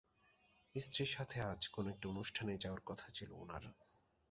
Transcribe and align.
স্ত্রীর 0.75 1.09
সাথে 1.09 1.37
আজ 1.43 1.61
কোনো 1.67 1.87
একটা 1.89 2.05
অনুষ্ঠানে 2.09 2.53
যাওয়ার 2.57 2.81
কথা 2.85 3.07
ছিল 3.13 3.29
উনার। 3.35 3.63